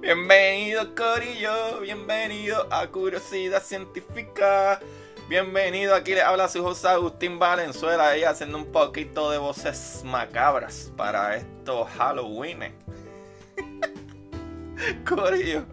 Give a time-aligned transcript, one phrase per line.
[0.00, 4.78] Bienvenido Corillo, bienvenido a Curiosidad Científica.
[5.28, 10.92] Bienvenido, aquí le habla su José Agustín Valenzuela, ella haciendo un poquito de voces macabras
[10.96, 12.72] para estos Halloween.
[15.04, 15.64] Corillo,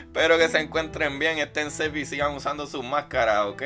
[0.00, 3.62] espero que se encuentren bien, estén safe y sigan usando sus máscaras, ¿ok?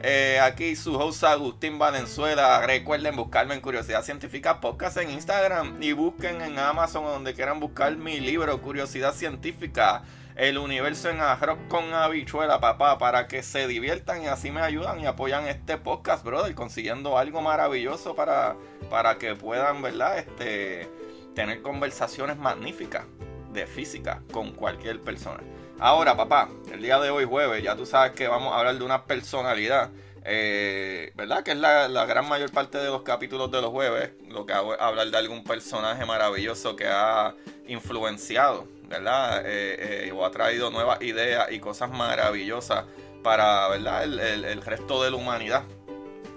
[0.00, 2.64] Eh, aquí su host Agustín Valenzuela.
[2.64, 7.96] Recuerden buscarme en Curiosidad Científica Podcast en Instagram y busquen en Amazon donde quieran buscar
[7.96, 10.04] mi libro Curiosidad Científica.
[10.36, 15.00] El universo en arroz con habichuela, papá, para que se diviertan y así me ayudan
[15.00, 18.54] y apoyan este podcast, brother, consiguiendo algo maravilloso para,
[18.88, 20.16] para que puedan, ¿verdad?
[20.18, 20.88] Este,
[21.34, 23.04] tener conversaciones magníficas
[23.52, 25.40] de física con cualquier persona.
[25.80, 28.84] Ahora, papá, el día de hoy jueves, ya tú sabes que vamos a hablar de
[28.84, 29.90] una personalidad,
[30.24, 31.44] eh, ¿verdad?
[31.44, 34.74] Que es la, gran mayor parte de los capítulos de los jueves, lo que hago
[34.74, 37.36] es hablar de algún personaje maravilloso que ha
[37.68, 39.42] influenciado, ¿verdad?
[39.46, 42.84] Eh, eh, o ha traído nuevas ideas y cosas maravillosas
[43.22, 44.02] para, ¿verdad?
[44.02, 45.62] El, resto de la humanidad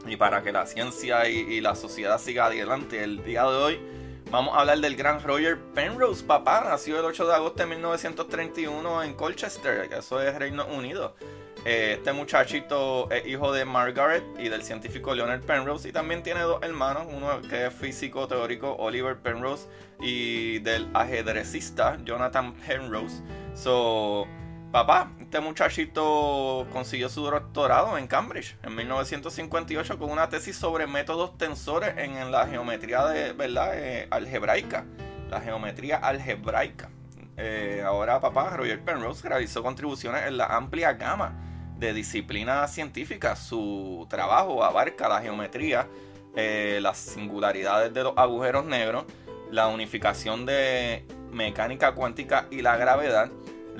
[0.05, 3.03] y para que la ciencia y, y la sociedad siga adelante.
[3.03, 3.79] El día de hoy
[4.29, 6.63] Vamos a hablar del gran Roger Penrose, papá.
[6.63, 11.15] Nació el 8 de agosto de 1931 en Colchester, que eso es Reino Unido.
[11.63, 16.41] Eh, este muchachito es hijo de Margaret y del científico Leonard Penrose y también tiene
[16.41, 19.67] dos hermanos, uno que es físico teórico Oliver Penrose
[19.99, 23.21] y del ajedrecista Jonathan Penrose.
[23.53, 24.27] So,
[24.71, 31.37] Papá, este muchachito consiguió su doctorado en Cambridge en 1958 con una tesis sobre métodos
[31.37, 33.03] tensores en la geometría.
[33.13, 34.85] Eh, algebraica.
[35.29, 36.89] La geometría algebraica.
[37.35, 41.33] Eh, ahora, papá, Roger Penrose realizó contribuciones en la amplia gama
[41.77, 43.39] de disciplinas científicas.
[43.39, 45.89] Su trabajo abarca la geometría,
[46.37, 49.03] eh, las singularidades de los agujeros negros,
[49.51, 53.29] la unificación de mecánica cuántica y la gravedad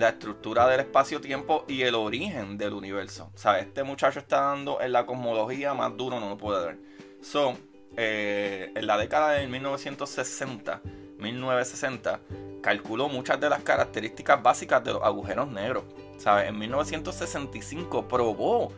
[0.02, 3.32] la estructura del espacio-tiempo y el origen del universo.
[3.46, 6.80] O este muchacho está dando en la cosmología más duro, no lo puede ver.
[7.22, 7.56] So,
[7.96, 10.82] eh, en la década de 1960,
[11.20, 12.20] 1960,
[12.64, 15.84] calculó muchas de las características básicas de los agujeros negros.
[16.18, 16.50] ¿Sabes?
[16.50, 18.74] En 1965 probó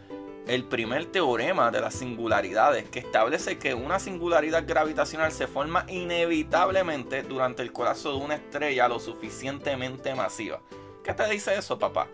[0.45, 7.23] el primer teorema de las singularidades que establece que una singularidad gravitacional se forma inevitablemente
[7.23, 10.59] durante el colapso de una estrella lo suficientemente masiva.
[11.03, 12.07] ¿Qué te dice eso, papá?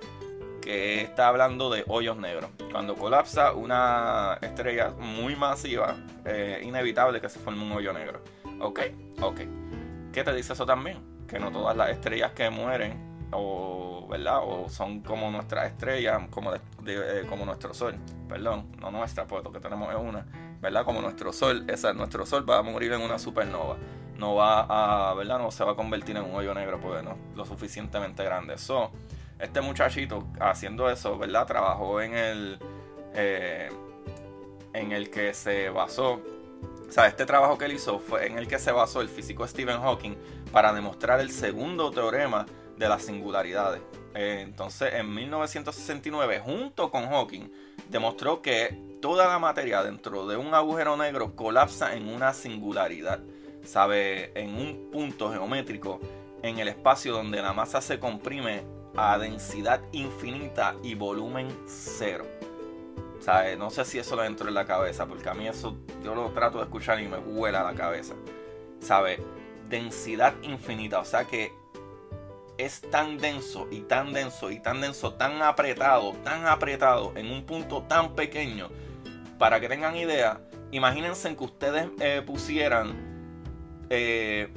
[0.62, 2.50] Que está hablando de hoyos negros.
[2.72, 5.96] Cuando colapsa una estrella muy masiva,
[6.26, 8.22] eh, inevitable que se forme un hoyo negro.
[8.60, 8.80] ¿Ok?
[9.22, 9.42] Ok.
[10.12, 11.26] ¿Qué te dice eso también?
[11.28, 14.40] Que no todas las estrellas que mueren, o, ¿verdad?
[14.44, 17.96] O son como nuestras estrellas, como, eh, como nuestro sol.
[18.28, 20.26] Perdón, no nuestra, pues lo que tenemos es una.
[20.62, 20.84] ¿Verdad?
[20.84, 23.78] Como nuestro sol, esa, nuestro sol va a morir en una supernova
[24.20, 24.66] no va
[25.10, 25.40] a, ¿verdad?
[25.40, 28.58] No se va a convertir en un hoyo negro porque no lo suficientemente grande.
[28.58, 28.92] So,
[29.40, 31.48] este muchachito haciendo eso, ¿verdad?
[31.48, 32.60] Trabajó en el,
[33.14, 33.70] eh,
[34.74, 36.22] en el que se basó,
[36.96, 39.80] o este trabajo que él hizo fue en el que se basó el físico Stephen
[39.80, 40.16] Hawking
[40.52, 42.46] para demostrar el segundo teorema
[42.78, 43.82] de las singularidades.
[44.16, 47.50] Eh, entonces, en 1969, junto con Hawking,
[47.90, 53.20] demostró que toda la materia dentro de un agujero negro colapsa en una singularidad
[53.64, 56.00] sabe, en un punto geométrico
[56.42, 58.64] en el espacio donde la masa se comprime
[58.96, 62.26] a densidad infinita y volumen cero.
[63.20, 63.58] ¿Sabe?
[63.58, 66.30] No sé si eso lo entro en la cabeza, porque a mí eso yo lo
[66.32, 68.16] trato de escuchar y me huela la cabeza.
[68.80, 69.22] ¿Sabe?
[69.68, 71.52] Densidad infinita, o sea que
[72.58, 77.46] es tan denso y tan denso y tan denso, tan apretado, tan apretado en un
[77.46, 78.70] punto tan pequeño
[79.38, 80.42] para que tengan idea,
[80.72, 83.09] imagínense que ustedes eh, pusieran
[83.90, 84.50] eh,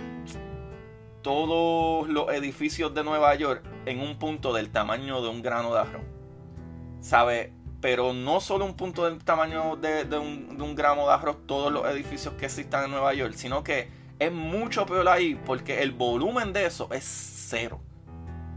[1.23, 5.81] todos los edificios de Nueva York en un punto del tamaño de un grano de
[5.81, 6.03] arroz.
[7.01, 7.53] ¿Sabe?
[7.81, 11.73] Pero no solo un punto del tamaño de, un, de un gramo de arroz, todos
[11.73, 13.89] los edificios que existan en Nueva York, sino que
[14.19, 17.81] es mucho peor ahí porque el volumen de eso es cero.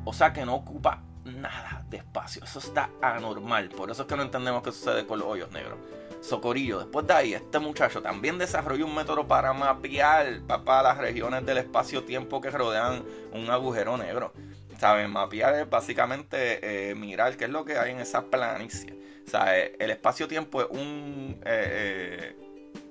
[0.03, 2.43] O sea que no ocupa nada de espacio.
[2.43, 3.69] Eso está anormal.
[3.69, 5.79] Por eso es que no entendemos qué sucede con los hoyos negros.
[6.25, 11.45] Socorillo, después de ahí, este muchacho también desarrolló un método para mapear para las regiones
[11.45, 14.33] del espacio-tiempo que rodean un agujero negro.
[14.79, 15.07] ¿Sabes?
[15.07, 18.99] Mapear es básicamente eh, mirar qué es lo que hay en esa planicie.
[19.31, 22.35] O eh, el espacio-tiempo es un eh,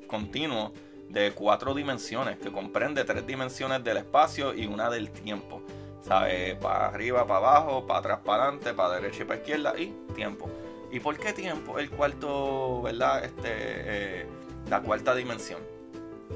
[0.07, 0.73] continuo
[1.09, 5.61] de cuatro dimensiones que comprende tres dimensiones del espacio y una del tiempo.
[6.03, 6.55] ¿Sabes?
[6.57, 10.49] Para arriba, para abajo, para atrás, para adelante, para derecha y para izquierda y tiempo.
[10.94, 11.81] ¿Y por qué tiempo?
[11.81, 13.25] El cuarto, ¿verdad?
[13.25, 14.26] Este, eh,
[14.70, 15.61] la cuarta dimensión.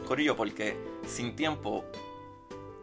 [0.04, 0.76] Corillo, porque
[1.06, 1.84] sin tiempo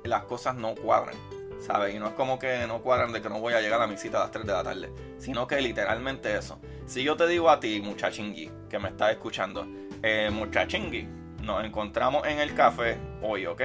[0.06, 1.18] las cosas no cuadran.
[1.60, 1.94] ¿Sabes?
[1.94, 3.98] Y no es como que no cuadran de que no voy a llegar a mi
[3.98, 4.90] cita a las 3 de la tarde.
[5.18, 6.62] Sino que literalmente eso.
[6.86, 9.68] Si yo te digo a ti, muchachingui, que me estás escuchando,
[10.02, 11.06] eh, muchachingui,
[11.42, 13.62] nos encontramos en el café hoy, ¿ok?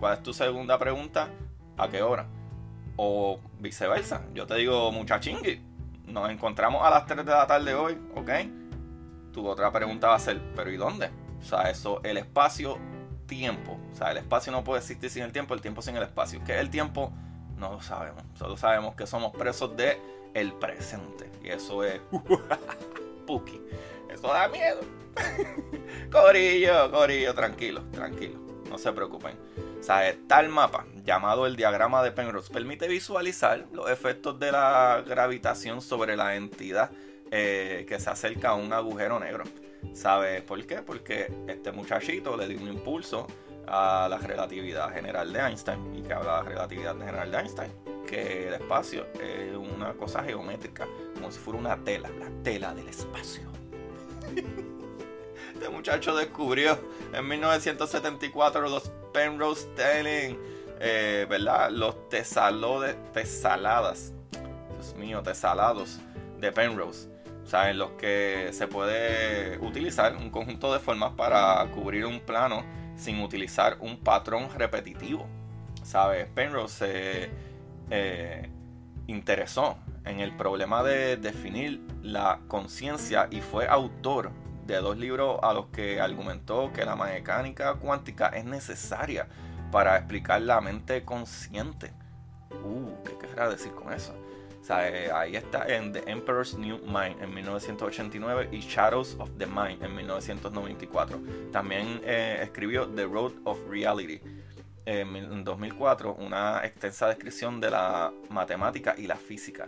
[0.00, 1.28] ¿Cuál es tu segunda pregunta?
[1.76, 2.26] ¿A qué hora?
[2.96, 4.24] O viceversa.
[4.34, 5.67] Yo te digo, muchachingui,
[6.08, 8.30] nos encontramos a las 3 de la tarde hoy, ¿ok?
[9.32, 11.10] Tu otra pregunta va a ser, ¿pero y dónde?
[11.40, 12.78] O sea, eso, el espacio,
[13.26, 13.78] tiempo.
[13.92, 16.42] O sea, el espacio no puede existir sin el tiempo, el tiempo sin el espacio.
[16.44, 17.12] ¿Qué es el tiempo?
[17.56, 18.22] No lo sabemos.
[18.34, 20.00] Solo sabemos que somos presos de
[20.34, 21.30] el presente.
[21.42, 22.00] Y eso es...
[23.26, 23.60] Puki.
[24.10, 24.80] Eso da miedo.
[26.10, 28.47] corillo, corillo, tranquilo, tranquilo.
[28.68, 29.36] No se preocupen.
[29.78, 35.02] O sea, tal mapa, llamado el diagrama de Penrose, permite visualizar los efectos de la
[35.06, 36.90] gravitación sobre la entidad
[37.30, 39.44] eh, que se acerca a un agujero negro.
[39.92, 40.76] ¿Sabes por qué?
[40.82, 43.26] Porque este muchachito le dio un impulso
[43.66, 45.94] a la relatividad general de Einstein.
[45.94, 47.72] ¿Y que habla de la relatividad general de Einstein?
[48.06, 52.88] Que el espacio es una cosa geométrica, como si fuera una tela, la tela del
[52.88, 53.48] espacio.
[55.58, 56.78] Este muchacho descubrió
[57.12, 60.38] en 1974 los Penrose Telling,
[60.78, 61.72] eh, ¿verdad?
[61.72, 62.94] Los tesaladas,
[64.70, 65.98] Dios mío, tesalados
[66.38, 67.08] de Penrose.
[67.42, 72.20] O sea, en los que se puede utilizar un conjunto de formas para cubrir un
[72.20, 72.64] plano
[72.94, 75.26] sin utilizar un patrón repetitivo.
[75.82, 76.28] ¿Sabes?
[76.36, 77.30] Penrose se
[77.90, 78.48] eh,
[79.08, 84.30] interesó en el problema de definir la conciencia y fue autor
[84.68, 89.26] de dos libros a los que argumentó que la mecánica cuántica es necesaria
[89.72, 91.92] para explicar la mente consciente.
[92.50, 94.14] Uh, ¿qué querrá decir con eso?
[94.60, 99.30] O sea, eh, ahí está en The Emperor's New Mind en 1989 y Shadows of
[99.38, 101.18] the Mind en 1994.
[101.50, 104.20] También eh, escribió The Road of Reality
[104.84, 109.66] en 2004, una extensa descripción de la matemática y la física.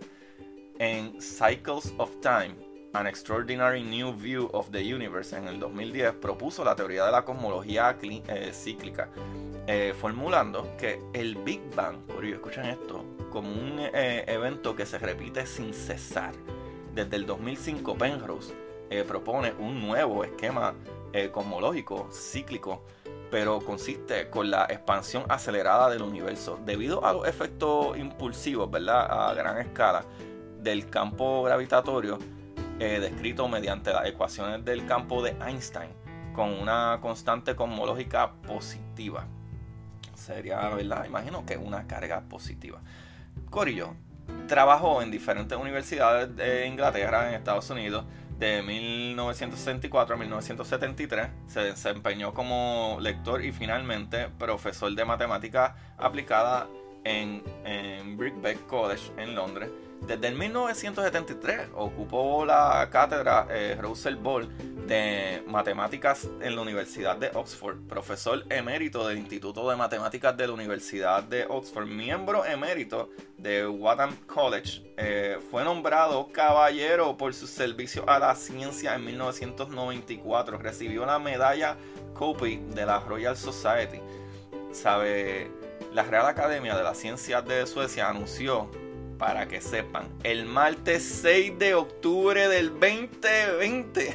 [0.79, 6.65] En Cycles of Time An Extraordinary New View of the Universe en el 2010 propuso
[6.65, 9.09] la teoría de la cosmología eh, cíclica,
[9.69, 14.99] eh, formulando que el Big Bang, por escuchen esto, como un eh, evento que se
[14.99, 16.35] repite sin cesar.
[16.93, 18.55] Desde el 2005 Penrose
[19.07, 20.75] propone un nuevo esquema
[21.31, 22.83] cosmológico cíclico,
[23.31, 29.29] pero consiste con la expansión acelerada del universo debido a los efectos impulsivos, ¿verdad?
[29.29, 30.05] A gran escala
[30.61, 32.19] del campo gravitatorio
[32.81, 35.91] eh, descrito mediante las ecuaciones del campo de Einstein
[36.33, 39.27] con una constante cosmológica positiva.
[40.15, 41.05] Sería, ¿verdad?
[41.05, 42.81] Imagino que una carga positiva.
[43.51, 43.95] Corillo
[44.49, 48.07] trabajó en diferentes universidades de Inglaterra, en Estados Unidos,
[48.39, 51.29] de 1964 a 1973.
[51.49, 56.67] Se desempeñó como lector y finalmente profesor de matemática aplicada
[57.05, 58.19] en, en
[58.69, 59.71] College en Londres
[60.07, 64.49] desde el 1973 ocupó la cátedra eh, Russell Ball
[64.87, 70.55] de Matemáticas en la Universidad de Oxford, profesor emérito del Instituto de Matemáticas de la
[70.55, 74.83] Universidad de Oxford, miembro emérito de Wadham College.
[74.97, 80.59] Eh, fue nombrado caballero por su servicio a la ciencia en 1994.
[80.59, 81.77] Recibió la medalla
[82.15, 84.01] Copy de la Royal Society.
[84.73, 85.51] Sabe,
[85.93, 88.71] la Real Academia de las Ciencias de Suecia anunció
[89.19, 94.15] para que sepan, el martes 6 de octubre del 2020.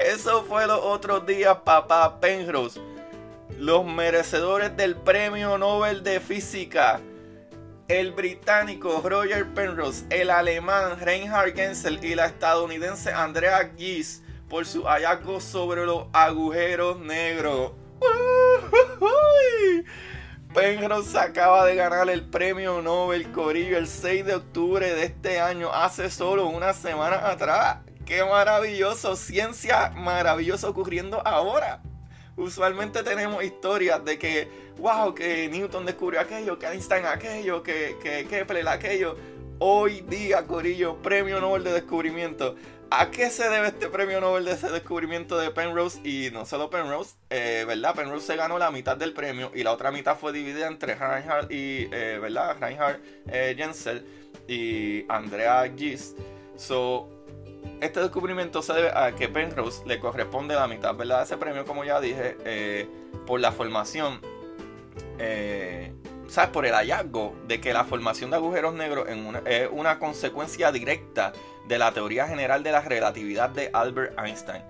[0.00, 2.80] Eso fue los otros días, papá Penrose.
[3.58, 7.00] Los merecedores del premio Nobel de Física
[7.90, 14.84] el británico Roger Penrose, el alemán Reinhard Gensel y la estadounidense Andrea Gis por su
[14.84, 17.72] hallazgo sobre los agujeros negros.
[20.54, 25.72] Penrose acaba de ganar el premio Nobel Corillo el 6 de octubre de este año,
[25.72, 27.78] hace solo una semana atrás.
[28.04, 29.14] ¡Qué maravilloso!
[29.14, 31.80] Ciencia maravillosa ocurriendo ahora.
[32.36, 38.26] Usualmente tenemos historias de que, wow, que Newton descubrió aquello, que Einstein aquello, que, que
[38.26, 39.16] Kepler aquello.
[39.60, 42.56] Hoy día, Corillo, premio Nobel de descubrimiento.
[42.92, 46.00] ¿A qué se debe este premio Nobel de ese descubrimiento de Penrose?
[46.02, 47.94] Y no solo Penrose, eh, ¿verdad?
[47.94, 51.52] Penrose se ganó la mitad del premio y la otra mitad fue dividida entre Reinhardt
[51.52, 52.56] y, eh, ¿verdad?
[52.58, 54.04] Reinhard eh, Jensel
[54.48, 56.16] y Andrea Gis.
[56.56, 57.08] So,
[57.80, 61.18] este descubrimiento se debe a que Penrose le corresponde la mitad, ¿verdad?
[61.18, 62.88] De ese premio, como ya dije,
[63.24, 64.20] por la formación
[66.30, 66.50] ¿sabes?
[66.50, 69.06] Por el hallazgo de que la formación de agujeros negros
[69.44, 71.32] es una consecuencia directa
[71.66, 74.62] de la teoría general de la relatividad de Albert Einstein.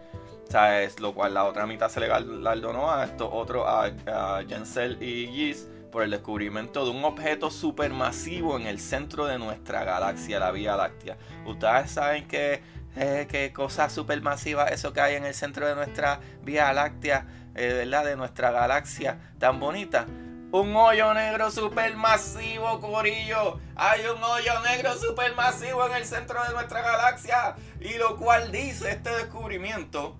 [0.48, 0.98] ¿Sabes?
[0.98, 5.68] Lo cual la otra mitad se le galardonó a estos otros, a, Jensel y Gis,
[5.92, 10.76] por el descubrimiento de un objeto supermasivo en el centro de nuestra galaxia, la Vía
[10.76, 11.18] Láctea.
[11.46, 12.62] Ustedes saben que
[12.96, 17.72] eh, qué cosa supermasiva eso que hay en el centro de nuestra Vía Láctea, eh,
[17.74, 18.04] ¿verdad?
[18.06, 20.06] De nuestra galaxia tan bonita.
[20.52, 23.60] Un hoyo negro supermasivo, Corillo.
[23.76, 27.54] Hay un hoyo negro supermasivo en el centro de nuestra galaxia.
[27.78, 30.16] Y lo cual dice este descubrimiento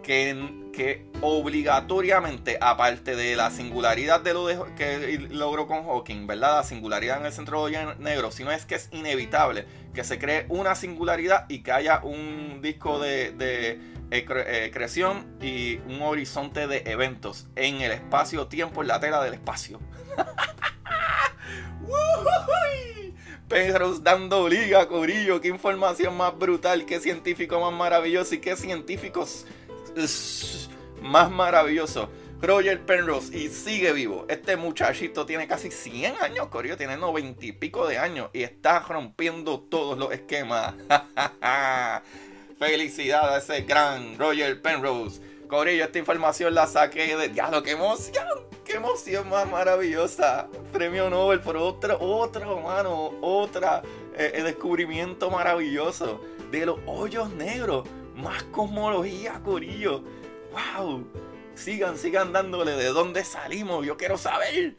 [0.06, 4.46] que, obligatoriamente, aparte de la singularidad de lo
[4.76, 6.58] que logró con Hawking, ¿verdad?
[6.58, 10.46] La singularidad en el centro de negro, sino es que es inevitable que se cree
[10.48, 16.68] una singularidad y que haya un disco de, de eh, eh, creación y un horizonte
[16.68, 19.80] de eventos en el espacio-tiempo, en la tela del espacio.
[23.48, 29.46] Perros dando liga, Corillo, qué información más brutal, qué científico más maravilloso y qué científicos
[31.02, 32.08] más maravilloso.
[32.40, 34.26] Roger Penrose y sigue vivo.
[34.28, 38.80] Este muchachito tiene casi 100 años, Corillo, tiene 90 y pico de años y está
[38.80, 40.74] rompiendo todos los esquemas.
[42.58, 45.20] Felicidades a ese gran Roger Penrose.
[45.48, 48.26] Corillo, esta información la saqué de diablo, qué emoción,
[48.64, 50.48] qué emoción más maravillosa.
[50.72, 53.82] Premio Nobel por otro, otro, mano, otra
[54.14, 60.02] eh, descubrimiento maravilloso de los hoyos negros más cosmología, Corillo.
[60.52, 61.06] ¡Wow!
[61.54, 63.86] Sigan, sigan dándole de dónde salimos.
[63.86, 64.76] Yo quiero saber.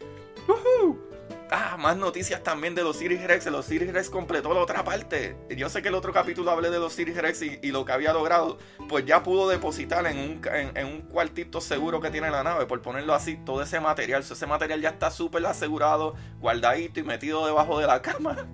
[1.49, 3.45] Ah, más noticias también de los Series Rex.
[3.45, 5.37] Los Series Rex completó la otra parte.
[5.55, 8.11] Yo sé que el otro capítulo hablé de los Series Rex y, lo que había
[8.11, 8.57] logrado.
[8.89, 10.41] Pues ya pudo depositar en un,
[10.75, 14.23] en, un cuartito seguro que tiene la nave, por ponerlo así, todo ese material.
[14.23, 18.45] ese material ya está súper asegurado, guardadito y metido debajo de la cama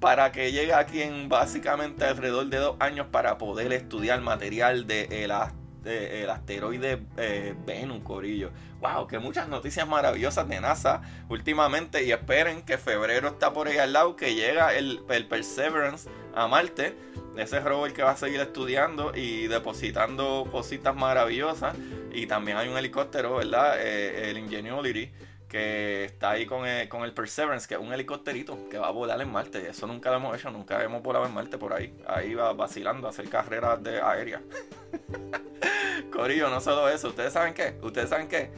[0.00, 5.24] para que llegue aquí en básicamente alrededor de dos años para poder estudiar material de
[5.24, 5.30] el,
[6.30, 8.50] asteroide eh, Venus, Corillo.
[8.80, 13.78] Wow, que muchas noticias maravillosas de NASA últimamente y esperen que febrero está por ahí
[13.78, 16.94] al lado, que llega el, Perseverance a Marte,
[17.36, 21.74] ese rover que va a seguir estudiando y depositando cositas maravillosas.
[22.12, 23.76] Y también hay un helicóptero, ¿verdad?
[23.78, 25.10] Eh, el Ingenuity
[25.48, 29.30] que está ahí con el, Perseverance, que es un helicópterito que va a volar en
[29.30, 29.68] Marte.
[29.68, 31.94] Eso nunca lo hemos hecho, nunca hemos volado en Marte por ahí.
[32.06, 34.42] Ahí va vacilando a hacer carreras de aéreas.
[36.12, 37.08] Corillo, no solo eso.
[37.08, 37.78] ¿Ustedes saben qué?
[37.82, 38.50] ¿Ustedes saben qué?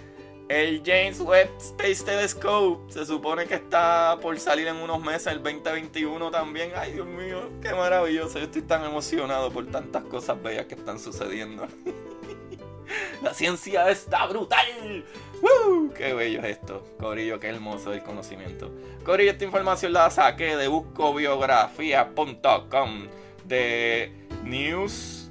[0.48, 5.42] El James Webb Space Telescope se supone que está por salir en unos meses, el
[5.42, 6.72] 2021 también.
[6.74, 8.38] Ay, Dios mío, qué maravilloso.
[8.38, 11.66] Yo estoy tan emocionado por tantas cosas bellas que están sucediendo.
[13.22, 15.04] La ciencia está brutal.
[15.42, 15.92] ¡Woo!
[15.94, 16.82] ¡Qué bello es esto!
[16.98, 18.72] Corillo, qué hermoso el conocimiento.
[19.04, 23.08] Corillo, esta información la saqué de buscobiografía.com
[23.44, 24.12] de
[24.44, 25.30] News.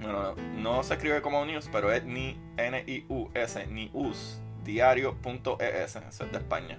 [0.00, 6.38] Bueno, no se escribe como News, pero es ni N-I-U-S, News, diario.es, eso es de
[6.38, 6.78] España,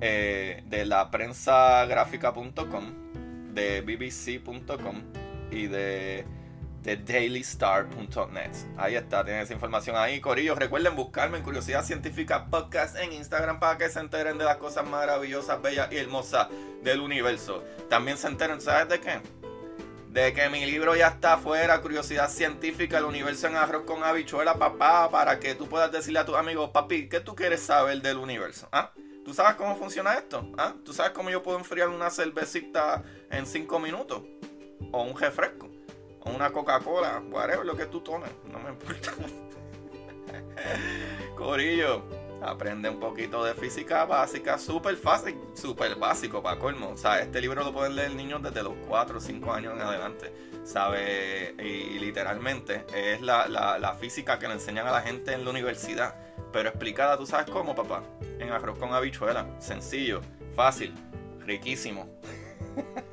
[0.00, 1.84] eh, de la prensa
[3.56, 5.02] de bbc.com
[5.50, 6.24] y de
[6.86, 8.52] de dailystar.net.
[8.76, 10.20] Ahí está, tienen esa información ahí.
[10.20, 14.58] Corillo, recuerden buscarme en Curiosidad Científica Podcast en Instagram para que se enteren de las
[14.58, 16.46] cosas maravillosas, bellas y hermosas
[16.84, 17.64] del universo.
[17.90, 19.20] También se enteren, ¿sabes de qué?
[20.10, 24.54] De que mi libro ya está afuera, Curiosidad Científica, el universo en arroz con habichuela,
[24.54, 28.18] papá, para que tú puedas decirle a tus amigos, papi, ¿qué tú quieres saber del
[28.18, 28.68] universo?
[28.70, 28.92] ¿Ah?
[29.24, 30.48] ¿Tú sabes cómo funciona esto?
[30.56, 30.72] ¿Ah?
[30.84, 34.22] ¿Tú sabes cómo yo puedo enfriar una cervecita en 5 minutos?
[34.92, 35.75] O un refresco
[36.34, 39.12] una Coca-Cola, whatever lo que tú tomes, no me importa.
[41.36, 42.02] Corillo,
[42.42, 46.90] aprende un poquito de física básica, súper fácil, súper básico para colmo.
[46.90, 49.82] O sea, este libro lo pueden leer niños desde los 4 o 5 años en
[49.82, 50.32] adelante.
[50.64, 51.54] ¿Sabe?
[51.58, 56.16] Y, literalmente es la, la física que le enseñan a la gente en la universidad.
[56.52, 58.02] Pero explicada, ¿tú sabes cómo, papá?
[58.38, 59.46] En arroz con habichuela.
[59.60, 60.20] Sencillo,
[60.54, 60.94] fácil,
[61.40, 62.08] riquísimo.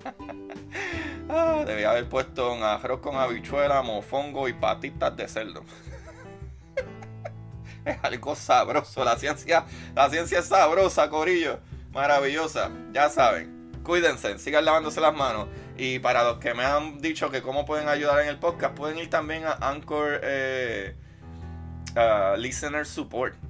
[1.35, 5.63] Ah, debía haber puesto un arroz con habichuela, mofongo y patitas de cerdo.
[7.85, 9.03] es algo sabroso.
[9.03, 11.59] La ciencia, la ciencia es sabrosa, Corillo.
[11.91, 12.69] Maravillosa.
[12.91, 13.81] Ya saben.
[13.83, 15.47] Cuídense, sigan lavándose las manos.
[15.75, 18.99] Y para los que me han dicho que cómo pueden ayudar en el podcast, pueden
[18.99, 20.95] ir también a Anchor eh,
[22.37, 23.42] Listener Support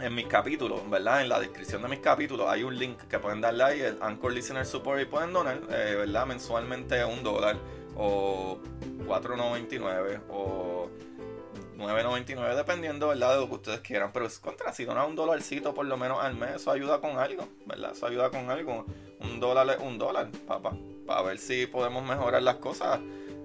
[0.00, 1.22] en mis capítulos, ¿verdad?
[1.22, 4.32] En la descripción de mis capítulos hay un link que pueden darle ahí, el Anchor
[4.32, 6.26] Listener Support, y pueden donar, eh, ¿verdad?
[6.26, 7.56] Mensualmente un dólar,
[7.96, 8.58] o
[9.06, 10.88] 4.99, o
[11.76, 13.34] 9.99, dependiendo, ¿verdad?
[13.34, 14.10] De lo que ustedes quieran.
[14.12, 17.18] Pero es contra, si donan un dólarcito por lo menos al mes, eso ayuda con
[17.18, 17.92] algo, ¿verdad?
[17.92, 18.86] Eso ayuda con algo.
[19.20, 20.72] Un dólar es un dólar, papá.
[21.06, 23.00] Para ver si podemos mejorar las cosas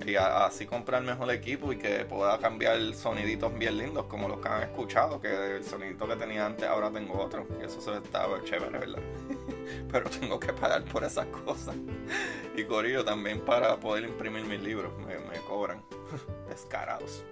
[0.06, 4.50] y así comprar mejor equipo y que pueda cambiar soniditos bien lindos como los que
[4.50, 8.44] han escuchado, que el sonidito que tenía antes ahora tengo otro y eso se estaba
[8.44, 9.00] chévere, ¿verdad?
[9.92, 11.75] Pero tengo que pagar por esas cosas.
[12.56, 15.84] Y Corillo también para poder imprimir mis libros, me, cobran.
[16.50, 17.24] Descarados.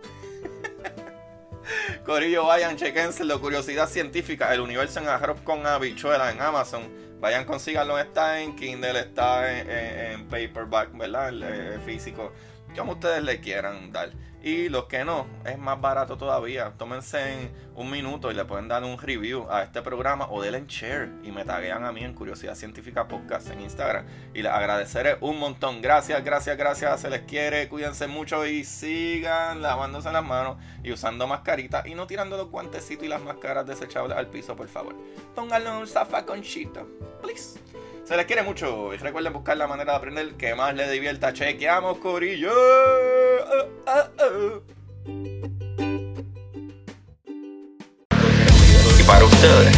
[2.06, 7.04] Corillo, vayan, chequense la curiosidad científica, el universo en arroz con habichuela en Amazon.
[7.20, 9.60] Vayan, consíganlo, está en Kindle, está
[10.12, 11.30] en, paperback, ¿verdad?
[11.30, 12.34] El, eh, físico
[12.74, 14.12] como ustedes le quieran dar.
[14.44, 16.74] Y los que no, es más barato todavía.
[16.78, 21.10] Tómense un minuto y le pueden dar un review a este programa o denle share
[21.24, 24.06] y me taguean a mí en Curiosidad Científica Podcast en Instagram.
[24.34, 25.82] Y les agradeceré un montón.
[25.82, 27.00] Gracias, gracias, gracias.
[27.00, 27.70] Se les quiere.
[27.70, 33.06] Cuídense mucho y sigan lavándose las manos y usando mascarita y no tirando los guantecitos
[33.06, 34.94] y las máscaras desechables al piso, por favor.
[35.36, 36.86] Pónganlo en un zafaconchito.
[37.22, 37.58] Please.
[38.06, 41.32] Se les quiere mucho y recuerden buscar la manera de aprender que más les divierta.
[41.32, 42.52] Chequeamos, Corillo.
[49.00, 49.78] Y para ustedes,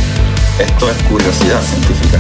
[0.59, 2.19] esto es curiosidad científica.